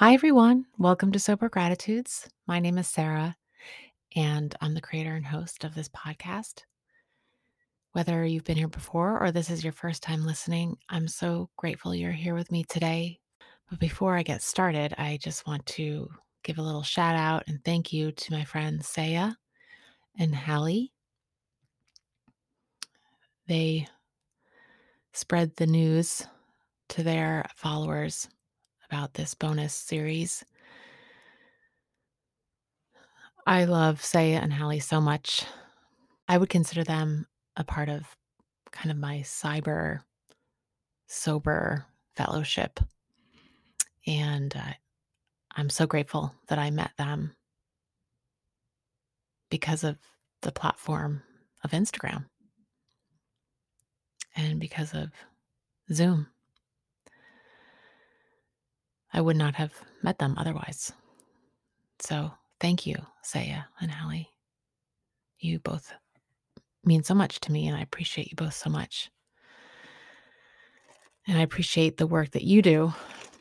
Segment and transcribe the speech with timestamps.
[0.00, 0.64] Hi, everyone.
[0.78, 2.26] Welcome to Sober Gratitudes.
[2.46, 3.36] My name is Sarah,
[4.16, 6.62] and I'm the creator and host of this podcast.
[7.92, 11.94] Whether you've been here before or this is your first time listening, I'm so grateful
[11.94, 13.20] you're here with me today.
[13.68, 16.08] But before I get started, I just want to
[16.44, 19.32] give a little shout out and thank you to my friends Saya
[20.18, 20.94] and Hallie.
[23.48, 23.86] They
[25.12, 26.26] spread the news
[26.88, 28.30] to their followers
[28.90, 30.44] about this bonus series.
[33.46, 35.44] I love Saya and Hallie so much.
[36.28, 38.02] I would consider them a part of
[38.72, 40.00] kind of my cyber
[41.06, 41.86] sober
[42.16, 42.80] fellowship.
[44.08, 44.72] And uh,
[45.54, 47.36] I'm so grateful that I met them
[49.50, 49.98] because of
[50.42, 51.22] the platform
[51.62, 52.24] of Instagram
[54.34, 55.10] and because of
[55.92, 56.26] Zoom.
[59.12, 60.92] I would not have met them otherwise.
[61.98, 64.30] So thank you, Saya and Hallie.
[65.38, 65.92] You both
[66.84, 69.10] mean so much to me, and I appreciate you both so much.
[71.26, 72.92] And I appreciate the work that you do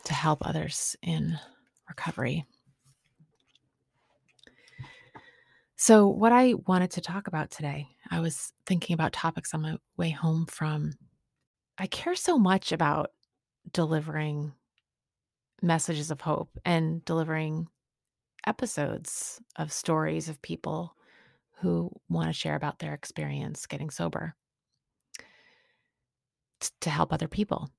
[0.06, 1.40] to help others in
[1.88, 2.46] recovery.
[5.76, 9.78] So, what I wanted to talk about today, I was thinking about topics on my
[9.96, 10.94] way home from.
[11.78, 13.12] I care so much about
[13.72, 14.52] delivering
[15.62, 17.68] messages of hope and delivering
[18.48, 20.96] episodes of stories of people
[21.60, 24.36] who want to share about their experience getting sober
[26.82, 27.70] to help other people.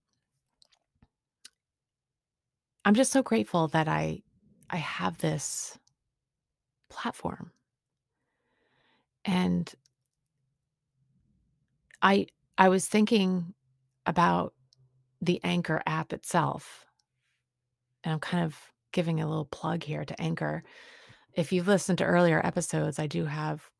[2.84, 4.22] I'm just so grateful that I
[4.70, 5.78] I have this
[6.88, 7.52] platform.
[9.24, 9.72] And
[12.02, 12.26] I
[12.58, 13.54] I was thinking
[14.06, 14.54] about
[15.20, 16.86] the Anchor app itself.
[18.04, 18.56] And I'm kind of
[18.92, 20.62] giving a little plug here to Anchor.
[21.34, 23.70] If you've listened to earlier episodes, I do have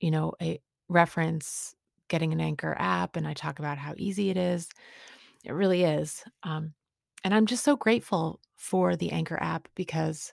[0.00, 1.74] you know, a reference
[2.08, 4.68] getting an Anchor app and I talk about how easy it is.
[5.44, 6.24] It really is.
[6.42, 6.72] Um,
[7.24, 10.32] and I'm just so grateful for the Anchor app because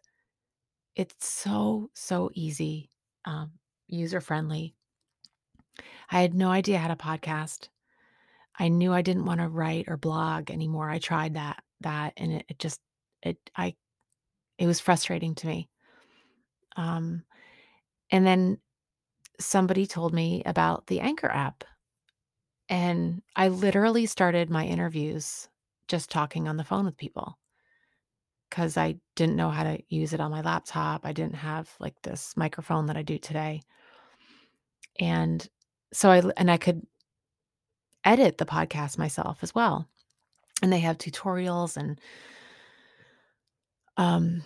[0.95, 2.89] it's so, so easy,
[3.25, 3.51] um,
[3.87, 4.75] user friendly.
[6.09, 7.69] I had no idea how to podcast.
[8.57, 10.89] I knew I didn't want to write or blog anymore.
[10.89, 12.79] I tried that, that, and it, it just,
[13.25, 13.75] it, I,
[14.57, 15.69] it was frustrating to me.
[16.77, 17.23] Um,
[18.11, 18.59] and then
[19.39, 21.63] somebody told me about the Anchor app.
[22.69, 25.49] And I literally started my interviews
[25.87, 27.37] just talking on the phone with people
[28.49, 31.05] because I didn't know how to use it on my laptop.
[31.05, 33.61] I didn't have like this microphone that I do today.
[34.99, 35.47] And
[35.93, 36.85] so I, and I could
[38.03, 39.87] edit the podcast myself as well.
[40.61, 41.99] And they have tutorials and
[43.97, 44.43] um,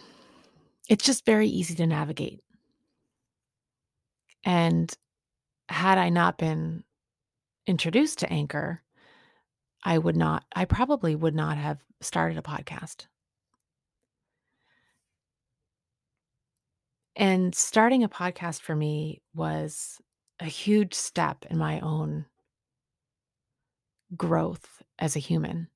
[0.88, 2.42] it's just very easy to navigate.
[4.44, 4.92] And
[5.68, 6.84] had I not been
[7.68, 8.82] introduced to Anchor,
[9.84, 13.06] I would not, I probably would not have started a podcast.
[17.16, 20.00] And starting a podcast for me was
[20.40, 22.26] a huge step in my own
[24.16, 25.68] growth as a human.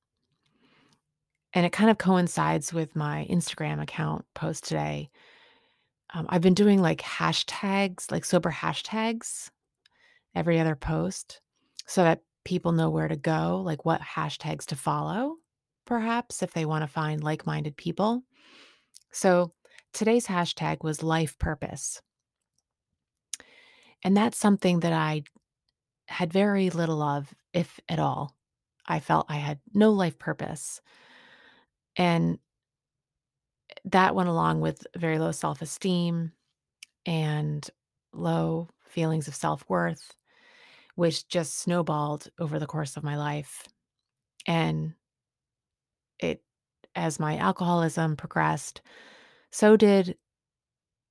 [1.54, 5.10] And it kind of coincides with my Instagram account post today.
[6.12, 9.50] Um, I've been doing like hashtags, like sober hashtags
[10.34, 11.40] every other post
[11.86, 15.36] so that people know where to go, like what hashtags to follow,
[15.86, 18.22] perhaps if they want to find like minded people.
[19.12, 19.52] So
[19.92, 22.02] today's hashtag was life purpose.
[24.02, 25.22] And that's something that I
[26.06, 28.36] had very little of, if at all.
[28.86, 30.82] I felt I had no life purpose.
[31.96, 32.38] And
[33.84, 36.32] that went along with very low self esteem
[37.06, 37.68] and
[38.12, 40.14] low feelings of self worth,
[40.94, 43.66] which just snowballed over the course of my life.
[44.46, 44.94] And
[46.18, 46.42] it,
[46.94, 48.82] as my alcoholism progressed,
[49.50, 50.16] so did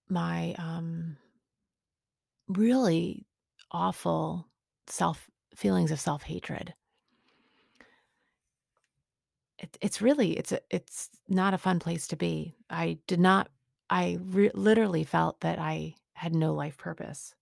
[0.10, 1.18] my um,
[2.48, 3.26] really
[3.72, 4.48] awful
[4.88, 6.74] self feelings of self hatred.
[9.64, 12.54] It, it's really it's a it's not a fun place to be.
[12.70, 13.50] I did not.
[13.90, 17.34] I re- literally felt that I had no life purpose.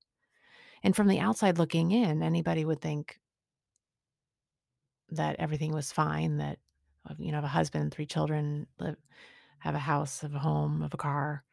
[0.83, 3.19] And from the outside looking in, anybody would think
[5.09, 6.37] that everything was fine.
[6.37, 6.59] That
[7.09, 8.97] uh, you know, have a husband, three children, live,
[9.57, 11.43] have a house, have a home, have a car.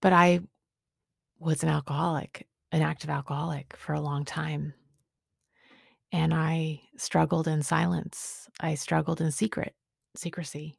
[0.00, 0.40] But I
[1.38, 4.72] was an alcoholic, an active alcoholic for a long time.
[6.12, 9.74] And I struggled in silence I struggled in secret
[10.16, 10.74] secrecy.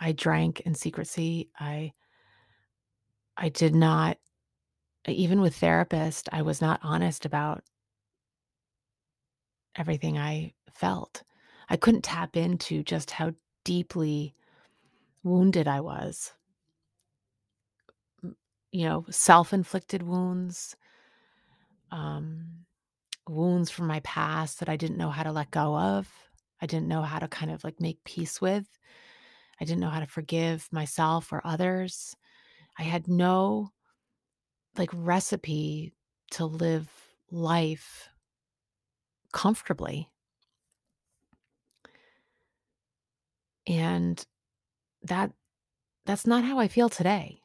[0.00, 1.50] I drank in secrecy.
[1.58, 1.92] I
[3.36, 4.18] I did not
[5.06, 7.62] even with therapist, I was not honest about
[9.76, 11.22] everything I felt.
[11.68, 13.32] I couldn't tap into just how
[13.64, 14.34] deeply
[15.22, 16.32] wounded I was.
[18.72, 20.76] You know, self-inflicted wounds,
[21.90, 22.66] um,
[23.28, 26.08] wounds from my past that I didn't know how to let go of.
[26.60, 28.66] I didn't know how to kind of, like, make peace with.
[29.60, 32.16] I didn't know how to forgive myself or others.
[32.78, 33.72] I had no,
[34.76, 35.92] like, recipe
[36.32, 36.90] to live
[37.30, 38.08] life
[39.32, 40.08] comfortably.
[43.66, 44.24] And
[45.02, 45.32] that
[46.06, 47.40] that's not how I feel today.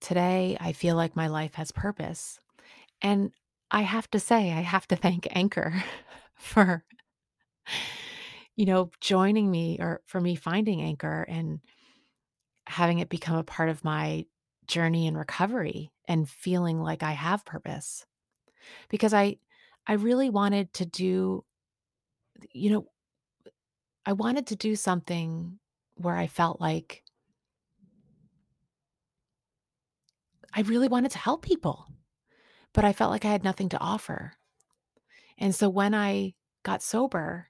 [0.00, 2.38] Today, I feel like my life has purpose,
[3.00, 3.32] and
[3.72, 5.82] I have to say, I have to thank Anchor
[6.34, 6.84] for
[8.56, 11.60] you know, joining me or for me finding Anchor and
[12.66, 14.26] having it become a part of my
[14.66, 18.04] journey in recovery and feeling like I have purpose.
[18.88, 19.38] Because I
[19.86, 21.44] I really wanted to do
[22.52, 22.86] you know,
[24.04, 25.58] I wanted to do something
[25.96, 27.02] where I felt like
[30.54, 31.86] I really wanted to help people,
[32.72, 34.34] but I felt like I had nothing to offer.
[35.38, 37.48] And so when I got sober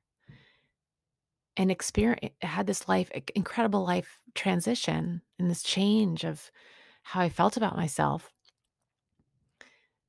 [1.57, 6.51] and exper had this life incredible life transition and this change of
[7.03, 8.33] how I felt about myself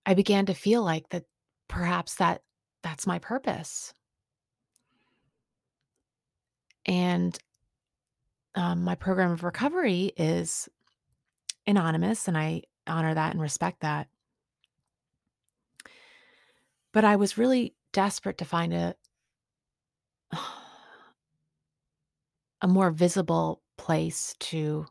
[0.06, 1.26] I began to feel like that
[1.68, 2.42] perhaps that
[2.82, 3.94] that's my purpose.
[6.86, 7.38] And,
[8.56, 10.68] um, my program of recovery is
[11.66, 14.08] anonymous, and I honor that and respect that.
[16.94, 18.96] But I was really desperate to find a
[22.62, 24.86] a more visible place to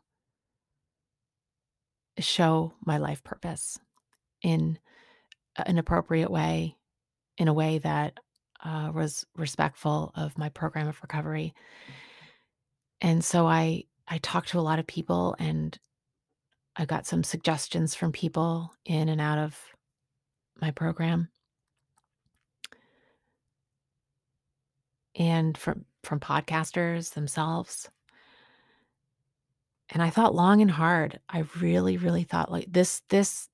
[2.19, 3.79] show my life purpose
[4.43, 4.77] in
[5.55, 6.75] an appropriate way,
[7.37, 8.19] in a way that,
[8.63, 11.53] uh, was respectful of my program of recovery.
[13.01, 15.77] And so I I talked to a lot of people, and
[16.75, 19.57] I got some suggestions from people in and out of
[20.61, 21.29] my program.
[25.15, 27.89] And from from podcasters themselves.
[29.89, 31.19] And I thought long and hard.
[31.29, 33.47] I really, really thought, like, this this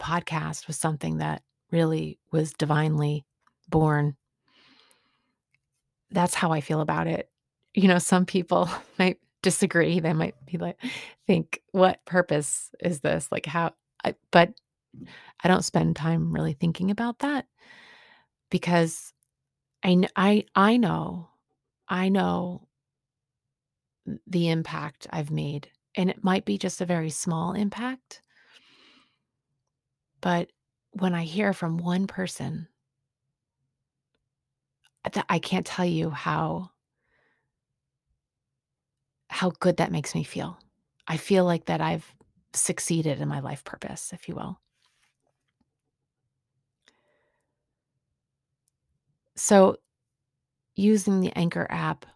[0.00, 3.24] podcast was something that really was divinely
[3.68, 4.16] born.
[6.10, 7.30] That's how I feel about it.
[7.74, 8.68] You know, some people
[8.98, 10.00] might disagree.
[10.00, 10.78] They might be like
[11.26, 13.74] think, "What purpose is this?" Like, how
[14.04, 14.52] I but
[15.42, 17.46] I don't spend time really thinking about that
[18.50, 19.13] because
[19.84, 21.28] I I I know
[21.88, 22.66] I know
[24.26, 28.20] the impact I've made, and it might be just a very small impact
[30.20, 30.50] but
[30.92, 32.68] when I hear from one person
[35.28, 36.70] I can't tell you how
[39.28, 40.58] how good that makes me feel.
[41.06, 42.14] I feel like that I've
[42.52, 44.60] succeeded in my life purpose, if you will.
[49.36, 49.76] So,
[50.76, 52.06] using the Anchor app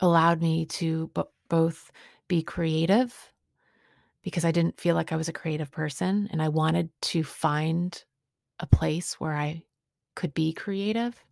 [0.00, 1.90] allowed me to bo both
[2.28, 3.32] be creative
[4.22, 8.02] because I didn't feel like I was a creative person, and I wanted to find
[8.58, 9.64] a place where I
[10.14, 11.22] could be creative.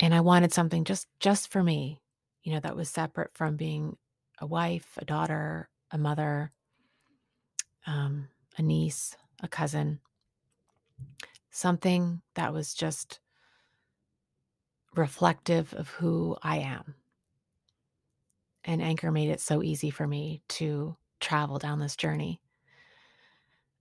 [0.00, 2.00] And I wanted something just just for me,
[2.42, 3.96] you know, that was separate from being
[4.38, 6.52] a wife, a daughter, a mother
[7.86, 10.00] um, a niece, a cousin.
[11.50, 13.20] Something that was just
[14.94, 16.94] reflective of who I am.
[18.64, 22.40] And Anchor made it so easy for me to travel down this journey.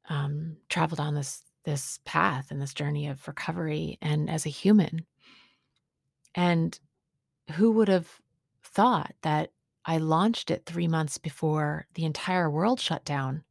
[0.10, 5.06] Um, travel down this this path and this journey of recovery and as a human.
[6.34, 6.80] And
[7.52, 8.10] who would have
[8.64, 9.52] thought that
[9.86, 13.44] I launched it 3 months before the entire world shut down?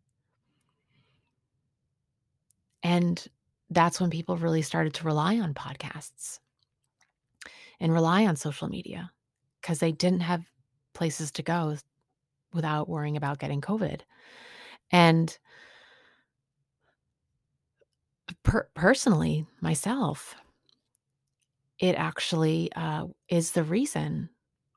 [2.83, 3.29] And
[3.71, 6.41] that's when people really started to rely on podcasts
[7.79, 9.11] and rely on social media
[9.61, 10.45] because they didn't have
[10.95, 11.77] places to go
[12.53, 14.01] without worrying about getting COVID.
[14.91, 15.39] And
[18.43, 20.35] per personally, myself
[21.79, 24.29] it actually, uh, is the reason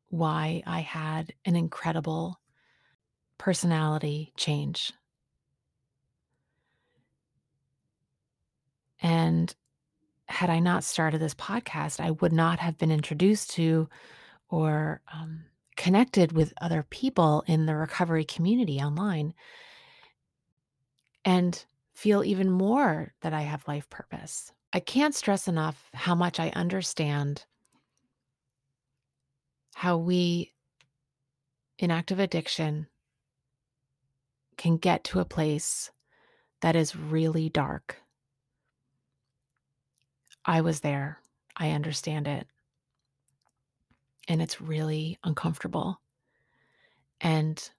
[0.10, 2.40] why I had an incredible
[3.38, 4.94] personality change.
[9.04, 9.54] And
[10.28, 13.88] had I not started this podcast, I would not have been introduced to
[14.50, 15.44] or um,
[15.76, 19.34] connected with other people in the recovery community online
[21.26, 24.52] and feel even more that I have life purpose.
[24.72, 27.46] I can't stress enough how much I understand
[29.76, 30.54] how we
[31.78, 32.88] in active addiction
[34.58, 35.92] can get to a place
[36.62, 38.03] that is really dark.
[40.46, 41.20] I was there.
[41.56, 42.48] I understand it.
[44.28, 46.00] And it's really uncomfortable.
[47.22, 47.70] And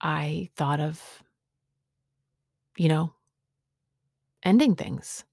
[0.00, 1.02] I thought of,
[2.76, 3.12] you know,
[4.42, 5.24] ending things.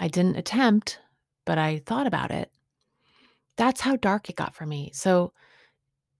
[0.00, 0.98] I didn't attempt,
[1.44, 2.50] but I thought about it.
[3.56, 4.90] That's how dark it got for me.
[4.94, 5.32] So,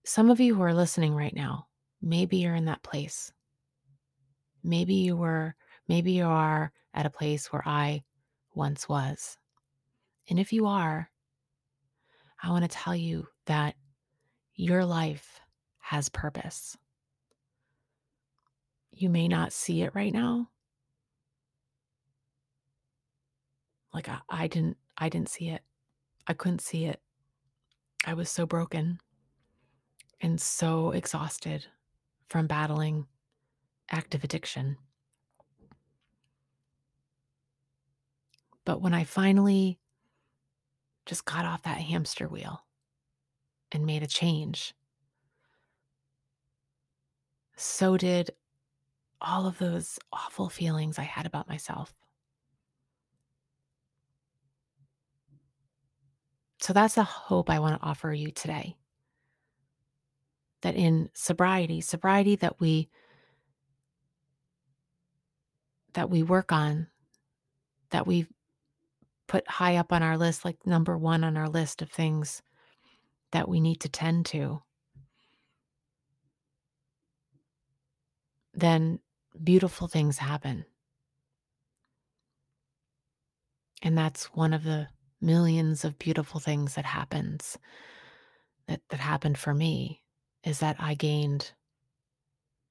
[0.03, 1.67] some of you who are listening right now,
[2.01, 3.31] maybe you're in that place.
[4.63, 5.55] Maybe you were,
[5.87, 8.03] maybe you are at a place where I
[8.53, 9.37] once was.
[10.29, 11.09] And if you are,
[12.41, 13.75] I want to tell you that
[14.55, 15.39] your life
[15.79, 16.77] has purpose.
[18.91, 20.49] You may not see it right now.
[23.93, 25.61] Like I, I didn't I didn't see it.
[26.27, 26.99] I couldn't see it.
[28.05, 28.99] I was so broken
[30.21, 31.65] and so exhausted
[32.29, 33.07] from battling
[33.89, 34.77] active addiction.
[38.65, 39.79] But when I finally
[41.05, 42.63] just got off that hamster wheel
[43.71, 44.73] and made a change,
[47.55, 48.31] so did
[49.19, 51.93] all of those awful feelings I had about myself.
[56.59, 58.77] So that's a hope I want to offer you today.
[60.61, 62.89] That in sobriety, sobriety that we
[65.93, 66.87] that we work on,
[67.89, 68.27] that we
[69.31, 72.41] put high up on our list, like number one on our list of things
[73.31, 74.61] that we need to tend to,
[78.53, 78.99] then
[79.41, 80.65] beautiful things happen.
[83.81, 84.89] And that's one of the
[85.21, 87.57] millions of beautiful things that happens
[88.67, 90.01] that that happened for me
[90.43, 91.53] is that I gained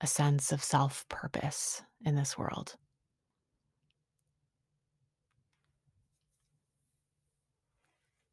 [0.02, 2.76] a sense of self purpose in this world.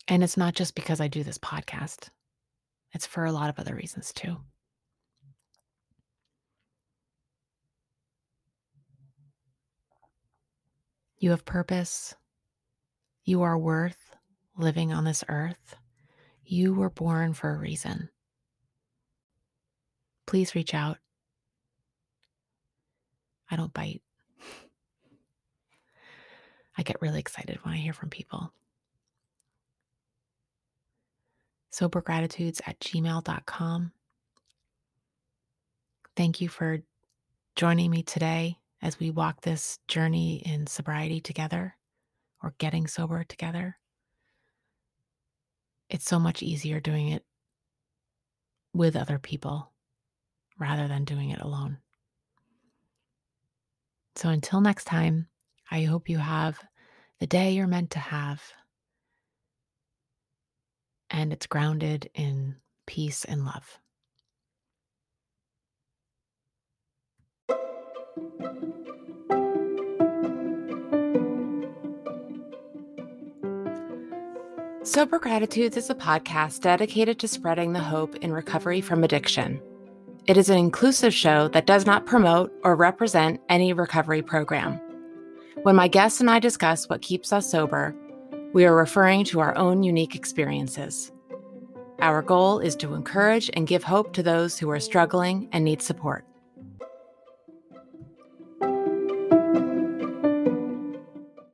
[0.08, 2.10] And it's not just because I do this podcast,
[2.94, 4.38] it's for a lot of other reasons too.
[11.20, 12.16] You have purpose.
[13.26, 14.16] You are worth
[14.56, 15.76] living on this earth.
[16.46, 18.10] You were born for a reason.
[20.28, 20.98] Please reach out.
[23.50, 24.02] I don't bite.
[26.78, 28.54] I get really excited when I hear from people.
[31.78, 33.92] Sobergratitudes at gmail.com.
[36.16, 36.80] Thank you for
[37.56, 41.76] joining me today as we walk this journey in sobriety together
[42.42, 43.78] or getting sober together.
[45.90, 47.24] It's so much easier doing it
[48.74, 49.72] with other people
[50.60, 51.78] rather than doing it alone.
[54.16, 55.28] So until next time,
[55.70, 56.60] I hope you have
[57.20, 58.42] the day you're meant to have
[61.10, 63.80] and it's grounded in peace and love.
[74.84, 79.62] Sober Gratitudes is a podcast dedicated to spreading the hope in recovery from addiction.
[80.28, 84.80] It is an inclusive show that does not promote or represent any recovery program.
[85.64, 87.94] When my guests and I discuss what keeps us sober,
[88.58, 91.12] we are referring to our own unique experiences.
[92.00, 95.80] Our goal is to encourage and give hope to those who are struggling and need
[95.80, 96.26] support.